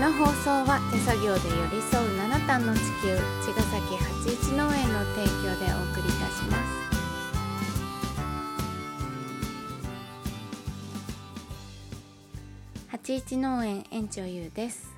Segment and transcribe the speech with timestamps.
[0.00, 1.40] の放送は手作業で寄
[1.76, 2.86] り添う七段の地球
[3.44, 6.60] 茅ヶ崎八一農園の提供でお送りいたします
[12.88, 14.88] 八一農園園長ゆうです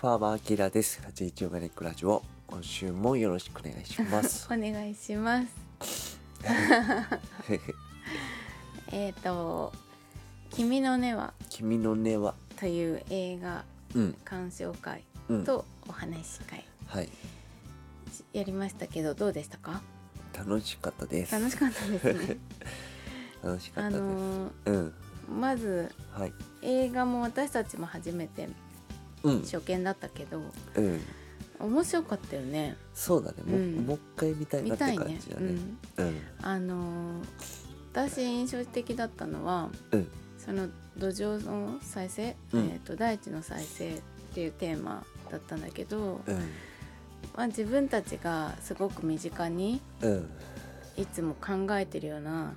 [0.00, 1.02] ファーマーアキラです。
[1.04, 2.22] 八一オガニックラジオ。
[2.46, 4.46] 今週もよろしくお願いします。
[4.48, 5.42] お願いしま
[5.82, 6.20] す
[8.92, 9.72] えっと
[10.50, 11.34] 「君の根は？
[11.50, 13.62] 君の根は、」という映画うん、
[14.24, 16.64] 鑑賞会うん、とお話し会。
[16.86, 17.08] はい、
[18.32, 19.82] やりましたけどどうでしたか？
[20.36, 21.32] 楽しかったです。
[21.32, 22.36] 楽しかったですね。
[23.44, 24.02] 楽しかあったです。
[24.02, 24.92] のうん、ー
[25.30, 26.32] まずはい、
[26.62, 28.48] 映画も私たちも初めて
[29.22, 30.40] うん、初見だったけど
[30.76, 31.00] うん、
[31.58, 32.76] 面白かったよね。
[32.94, 33.42] そうだね。
[33.46, 33.74] もう、うん。
[33.86, 35.46] もう一回見たいなって感じだね。
[35.98, 37.24] うん、うん、あのー
[37.92, 40.08] 私印象的だったのはうん、
[40.48, 42.60] その土壌の再生、うん。
[42.60, 44.00] えー、と大地の再生っ
[44.32, 46.36] ていうテーマだったんだけど、うん、
[47.36, 50.30] まあ、自分たちがすごく身近にうん、
[50.96, 52.54] いつも考えてるような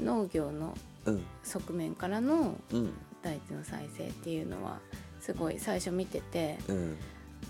[0.00, 4.78] 農業のうん、側面からのうん、大地の再生っていうのは
[5.20, 6.96] すごい最初見ててうん、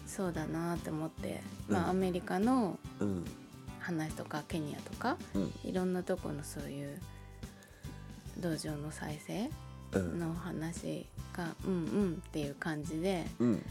[0.07, 1.75] そうだなって思って、うん。
[1.75, 3.25] まあ、アメリカのうん、
[3.81, 6.99] 話とかケニアとかうん、いろんなとこのそういう
[8.39, 9.51] 土壌の再生うん、
[9.99, 11.07] の話
[11.37, 13.63] がうんうんっていう感じでうん、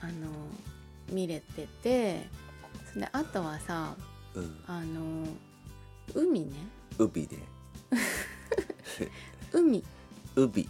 [0.00, 0.12] あの
[1.10, 2.26] 見れてて
[2.92, 3.94] それであとはさ
[4.34, 5.26] うん、あの
[6.14, 6.52] 海ね。
[6.98, 7.36] 海で、
[9.52, 9.84] 海。
[10.34, 10.68] 海、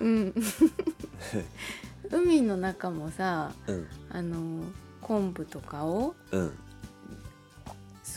[0.00, 0.34] うん。
[2.10, 4.64] 海の中もさうん、あの
[5.00, 6.58] 昆布とかをうん、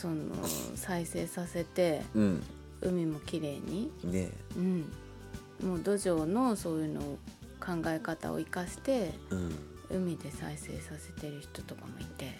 [0.02, 0.34] その
[0.74, 2.42] 再生させてうん、
[2.80, 4.92] 海もきれいに、ね、うん、
[5.64, 7.18] もう土壌のそういうのを
[7.64, 9.54] 考え方を生かしてうん、
[9.90, 12.36] 海で再生させてる人とかもいて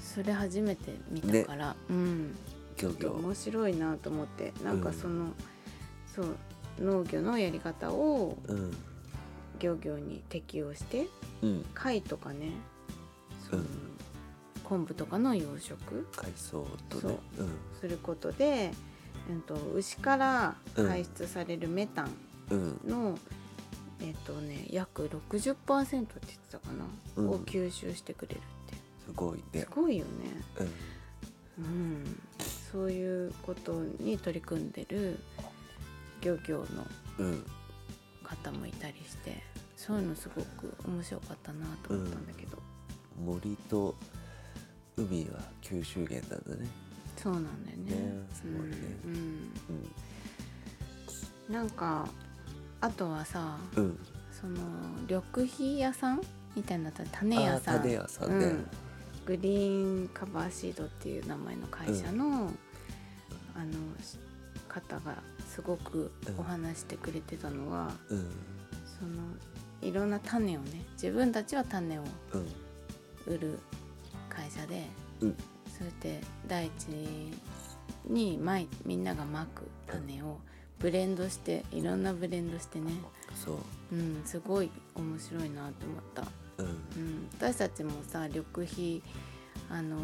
[0.00, 2.34] それ初めて見たから、うん。
[2.76, 5.28] 漁業、面白いなと思ってなんかその、
[6.12, 6.36] そう
[6.80, 8.76] 農業のやり方をうん、
[9.60, 11.06] 漁業に適用して
[11.40, 12.50] うん、貝とかね
[13.48, 13.93] その、うん
[14.74, 15.76] 昆布とかの養殖？
[16.16, 17.42] 海藻とね、う。
[17.44, 17.48] ん、
[17.80, 18.72] することで、
[19.30, 22.10] うん、と牛から排出されるメタン
[22.50, 23.18] うん、の、
[24.00, 26.84] えっ、とね約60%って言ってたかな、
[27.16, 27.30] うん。
[27.30, 28.74] を吸収してくれるって
[29.06, 29.60] すごいね。
[29.60, 29.68] す。
[29.70, 30.10] ごいよね。
[31.58, 32.20] うん、うん、
[32.72, 35.20] そういうことに取り組んでる
[36.20, 36.64] 漁業の
[37.16, 37.46] うん、
[38.24, 39.40] 方もいたりして
[39.76, 42.58] そういうのすごく面白かったなと思ったんだけど、
[43.24, 43.94] 森と
[44.96, 46.68] 海は九州源なんだね。
[47.16, 47.84] そうなんだよね。
[47.84, 48.76] ねすごいね。
[49.04, 49.12] うん。
[49.12, 49.18] うん。
[51.48, 52.08] うん、なんか
[52.80, 53.98] あとはさうん、
[54.30, 54.60] その
[55.02, 56.20] 緑肥屋さん
[56.54, 57.76] みたいな種あ屋さん。
[57.76, 58.44] ー種屋さんね。
[58.46, 58.66] うん。
[59.26, 62.50] グリーンカバーシードっていう名前の会社の、
[63.54, 63.72] あの
[64.02, 64.18] し
[64.68, 65.16] 方が
[65.48, 68.30] すごくお話してくれてたのは、うん、
[68.98, 69.22] その
[69.80, 73.58] いろんな種をね自分たちは種をうん、売る
[74.34, 74.86] 会社で、
[75.20, 75.36] うん。
[75.76, 76.86] そうやって大地
[78.06, 80.38] にまいみんながまく種を
[80.78, 82.92] ブレンドしていろんなブレンドしてね、
[83.44, 83.56] そう、
[83.92, 86.24] うん、すごい面白いなって思った。
[86.58, 89.02] うん、うん、私たちもさ緑肥
[89.70, 89.98] あの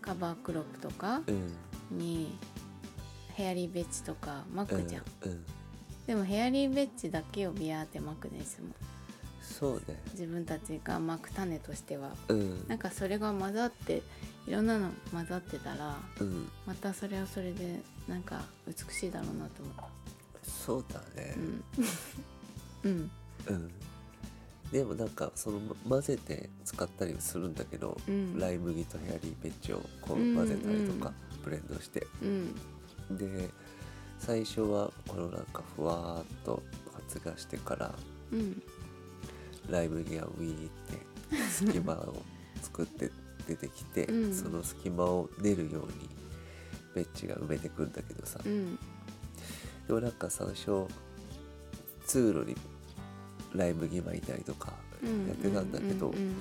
[0.00, 2.36] カバークロップとかうん、に
[3.34, 5.44] ヘアリーベッジとか巻くじゃん、うん、
[6.06, 8.74] でもヘアリーベッジだけをビヤーって巻くですもん
[9.48, 10.00] そうね。
[10.12, 12.10] 自分たちが巻く種としては。
[12.28, 14.02] うん、なんかそれが混ざって
[14.46, 19.88] いろんなの混ざってたらうん、またそれはそれでなんか美しいだろうなと思った。
[20.48, 21.34] そうだね。
[21.36, 21.64] うん。
[22.84, 23.10] うん。
[23.46, 23.70] うん。
[24.70, 28.38] でもなんかその混ぜて使ったりするんだけど、うん。
[28.38, 32.06] ライ麦とヘアリーベッジをこううん混ぜたりとか、うブレンドして。
[32.22, 33.16] うん。
[33.16, 33.50] で
[34.18, 36.62] 最初はこのなんかふわーっと
[36.92, 37.94] 発芽してから
[38.32, 38.62] うん
[39.68, 40.70] ライ麦がウィーっ
[41.30, 42.22] て隙間を
[42.62, 43.10] 作って
[43.46, 44.34] 出てきて、うん。
[44.34, 46.08] その隙間を出るように
[46.94, 48.76] ベッジが埋めてくんだけどさ、うん。
[49.86, 50.86] でもなんか最初
[52.06, 52.56] 通路に
[53.54, 54.72] ライ麦巻いたりとか
[55.02, 56.34] うんやってたんだけど、うんうん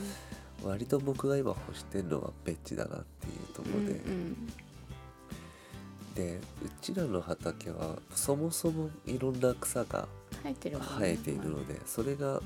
[0.63, 4.47] 割と僕が今欲してるのはベッジだなっていうところで、うん。
[6.15, 10.07] でうちらの畑はそもそもいろんな草が
[10.43, 10.93] 生えてるもんね。
[10.97, 12.41] 生えているのでそれが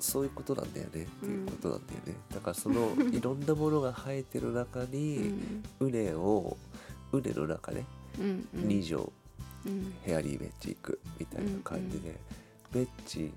[0.00, 5.64] そういうことなんだよねっていうことなんだよね、だからその いろんなものが生えてる中うにん。
[5.80, 6.56] 畝を
[7.12, 7.84] 畝の中ね
[8.18, 8.68] うんうん。
[8.68, 9.12] 2畳
[9.66, 9.94] うん。
[10.02, 12.18] ヘアリーベッジ行くみたいな感じで、
[12.72, 13.32] ベッジ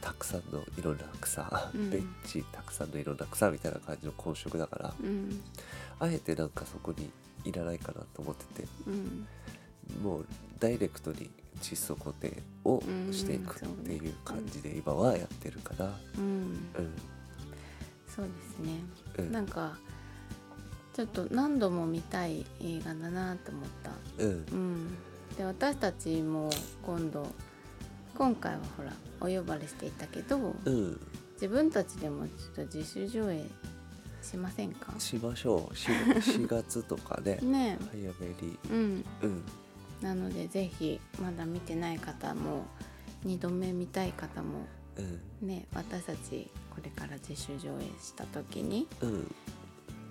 [0.00, 1.90] たくさんのいろんな草、うん。
[1.90, 5.40] ベッジたくさんのいろんな草みたいな感じの混色だからうん。
[5.98, 7.10] あえてなんかそこに
[7.44, 8.68] いらないかなと思ってて。
[8.86, 9.26] うん。
[10.02, 10.26] もう
[10.58, 11.30] ダイレクトに
[11.60, 12.82] 窒素固定を
[13.12, 15.92] していくっていう感じで今はやってるから。
[16.18, 16.24] うん。
[16.24, 16.28] う
[16.82, 16.92] ん。
[18.08, 18.80] そうですね。
[19.18, 19.32] うん。
[19.32, 19.76] なんか
[20.94, 23.90] ちょっと何度も見たい映画だなと思った。
[24.18, 24.30] うん。
[24.30, 24.88] うん。
[25.36, 26.50] で私たちも
[26.82, 27.26] 今度
[28.16, 31.00] 今回はほらお呼ばれしていたけどうん。
[31.34, 33.44] 自分たちでもちょっと自主上映
[34.22, 34.92] しませんか？
[34.98, 35.74] しましょう。
[35.74, 37.38] 4, 4 月とかね。
[37.42, 37.78] ね。
[37.92, 38.58] 早めに。
[38.70, 39.04] うん。
[39.22, 39.42] うん
[40.00, 42.66] なのでぜひまだ見てない方も
[43.24, 44.66] 2度目見たい方も
[44.96, 45.48] うん。
[45.48, 49.34] ね私たちこれから自主上映した時にうん。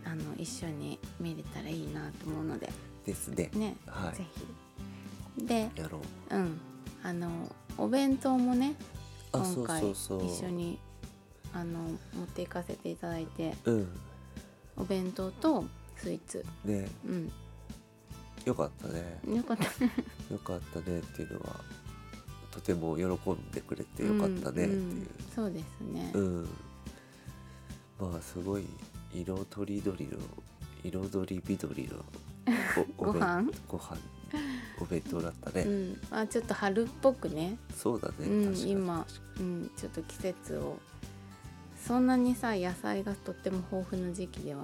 [0.05, 2.69] あの一緒に見れたらいいなと思うので。
[3.05, 4.15] ですねね、はい。
[4.15, 4.23] ぜ
[5.37, 5.45] ひ。
[5.45, 5.69] で
[6.31, 6.35] う。
[6.35, 6.59] うん。
[7.03, 7.29] あの
[7.77, 8.75] お弁当もね
[9.31, 10.79] 今回一緒に
[11.53, 13.87] あの持っていかせていただいてうん。
[14.77, 15.65] お弁当と
[15.97, 16.45] スイーツ。
[16.63, 16.87] ね。
[17.05, 17.31] うん
[18.45, 19.19] よかったね。
[19.36, 19.63] よかった。
[20.33, 21.59] よかったねっていうのは
[22.51, 26.12] とても喜んでくれてよかったねっていう、んんそうですね。
[26.13, 26.50] うん、
[28.00, 28.65] まあすごい
[29.13, 30.18] 色とりどりの
[30.83, 31.97] 彩り緑の
[32.97, 33.51] お お弁ご飯？
[33.68, 33.97] ご飯
[34.80, 36.01] お弁当だったね、うん。
[36.12, 37.57] あちょっと春っぽくね。
[37.75, 39.06] そうだね、うん今
[39.39, 40.77] うんちょっと季節を。
[41.86, 44.63] そんなにさ野菜がとっても豊富な時期では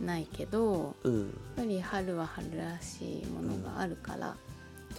[0.00, 1.20] ないけどうん。
[1.20, 4.36] やっぱり春は春らしいものがあるから、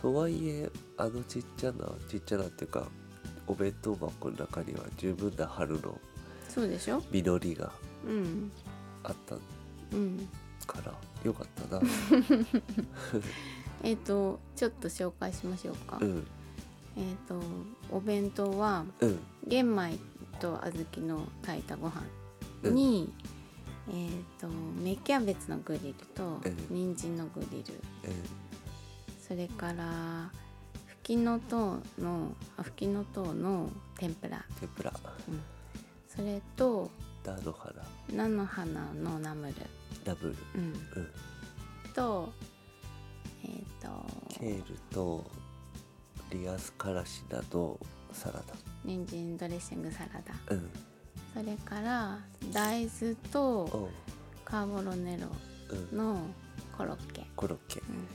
[0.01, 2.87] とはいえあのちっちゃなちっちゃなっていうか
[3.47, 5.99] お弁当箱の中には十分な春の
[6.49, 7.01] そうでしょ？
[7.11, 7.71] 実りが
[8.05, 8.51] うん。
[9.03, 10.27] あったうん
[10.65, 11.81] からよかったな。
[13.83, 16.27] えっ、とちょっと紹介しましょうか、うん。
[16.97, 17.39] えっ、と
[17.91, 19.19] お弁当はうん。
[19.47, 19.97] 玄米
[20.39, 22.03] と小豆の炊いたご飯
[22.69, 23.13] に、
[23.89, 27.73] えっ、と芽キャベツのグリルとうん人参のグリル。
[27.73, 28.47] うん
[29.27, 30.31] それから
[30.85, 34.93] ふきのとうのあふきのとうの天ぷら、天ぷら。
[35.27, 35.41] うん、
[36.07, 36.89] それと
[37.25, 37.83] 菜の花。
[38.09, 39.53] 菜の花のナムル、
[40.05, 40.35] ダブル。
[40.55, 41.93] うん、うん。
[41.93, 42.31] と
[43.43, 43.51] えっ、
[43.81, 45.29] とケールと
[46.31, 47.77] リアスカラシナの
[48.13, 48.43] サラダ。
[48.85, 50.55] 人参ドレッシングサラダ。
[50.55, 50.71] うん
[51.33, 52.19] それから
[52.51, 53.89] 大豆とお
[54.45, 55.27] カーボロネロ
[55.91, 55.97] うん。
[55.97, 56.21] の
[56.77, 57.81] コロッケ、コロッケ。
[57.81, 58.07] うん、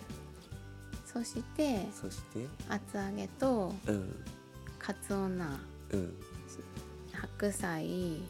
[1.04, 2.46] そしてそして？
[2.68, 4.24] 厚揚げとうん。
[4.78, 5.46] かつお菜。
[5.92, 6.14] うん。
[7.12, 7.86] 白菜。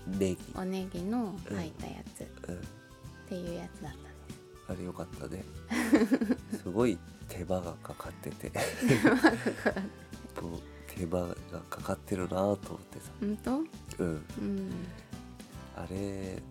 [0.07, 0.39] ネギ。
[0.55, 2.25] おネギの炊いたやつ。
[2.25, 2.61] っうん。
[3.29, 4.13] ていうやつだったんです。
[4.69, 5.45] あれよかったね。
[6.63, 6.99] すごい
[7.29, 8.51] 手間がかかってて。
[10.43, 10.61] もう
[10.97, 11.35] 手間が
[11.71, 13.11] かかってるなと思ってさ。
[13.21, 13.51] 本当？
[14.05, 14.25] うん。
[14.39, 14.71] うん。
[15.77, 16.43] あれ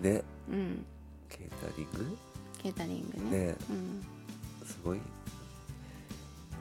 [0.00, 0.84] ねうん。
[1.28, 2.16] ケータリング？
[2.58, 3.46] ケータリングね。
[3.48, 4.06] ねうん。
[4.66, 5.00] すごい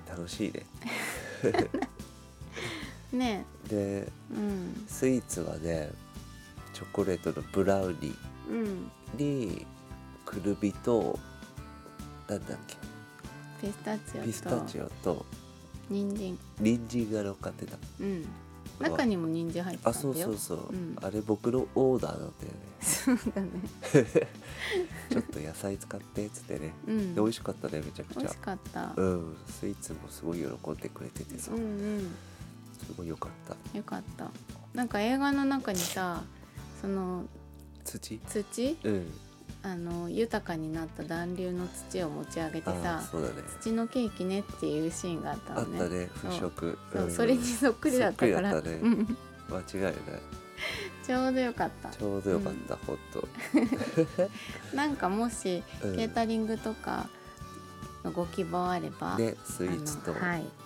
[0.08, 0.66] 楽しいね。
[3.12, 4.86] ねでうん。
[4.88, 5.92] スイーツはね
[6.74, 8.16] チョコレートのブラウニ
[8.50, 8.92] うん。
[9.18, 9.66] ーに
[10.26, 11.20] くるみと
[12.28, 12.78] なんだっけ？
[13.68, 14.26] ピスタチオと。
[14.26, 15.26] ピスタチオと
[15.90, 16.38] 人参。
[16.60, 17.78] 人参が乗っかってた。
[18.00, 18.26] うん。
[18.80, 20.14] 中にも人参入ってたあんだよ。
[20.14, 20.96] そうそうそう、うん。
[21.02, 22.34] あれ僕のオーダーなんだよね。
[22.82, 23.50] そうだね。
[25.10, 27.16] ちょっと野菜使ってっつってね、うん。
[27.16, 28.20] で美味しかったねめちゃくちゃ。
[28.20, 28.94] 美味しかった。
[28.96, 29.36] うん。
[29.48, 32.16] スイーツもすごい喜んでくれててさ、うんうん。
[32.86, 33.78] すごい良かった。
[33.78, 34.30] よかった。
[34.74, 36.24] なんか映画の中にさ
[36.82, 37.24] その
[37.86, 38.20] 土？
[38.28, 38.78] 土？
[38.84, 39.14] うん
[39.66, 43.28] あの豊かになった暖流の土を持ち上げてあさね。
[43.60, 45.82] 土のケーキねっていうシーンがあったのね。
[45.82, 46.78] あったねそう腐食。
[46.94, 47.12] そう、ん。
[47.12, 48.62] それに そっくりだったから。
[48.62, 48.70] ね。
[48.84, 49.18] うん。
[49.50, 49.94] 間違いない。
[51.04, 51.90] ちょうどよかった。
[51.90, 53.28] ちょうどよかった、ほんと、
[54.76, 55.96] なんかもしうん。
[55.96, 57.10] ケータリングとか
[58.04, 60.14] のご希望あれば、ねスイーツと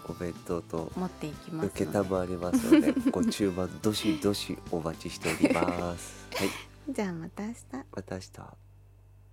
[0.10, 6.28] お弁当と持っていきます受けのたまわりますので ご注文どしどしお待ちしております。
[6.36, 6.48] はい。
[6.88, 7.56] でじゃあまた明日。
[7.92, 8.69] また明日